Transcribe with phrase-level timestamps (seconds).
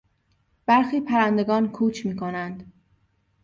[0.65, 2.73] برخی پرندگان کوچ میکنند.